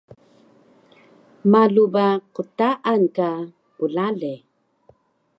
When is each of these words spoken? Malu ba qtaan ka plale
Malu 1.51 1.83
ba 1.93 2.07
qtaan 2.35 3.01
ka 3.15 3.29
plale 3.75 4.33